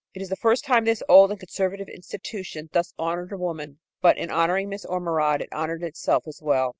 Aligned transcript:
It 0.15 0.19
was 0.21 0.29
the 0.29 0.35
first 0.35 0.65
time 0.65 0.83
this 0.85 1.03
old 1.07 1.29
and 1.29 1.39
conservative 1.39 1.87
institution 1.87 2.71
thus 2.73 2.91
honored 2.97 3.31
a 3.33 3.37
woman, 3.37 3.77
but 4.01 4.17
in 4.17 4.31
honoring 4.31 4.67
Miss 4.67 4.83
Ormerod 4.83 5.41
it 5.43 5.49
honored 5.51 5.83
itself 5.83 6.23
as 6.25 6.41
well. 6.41 6.69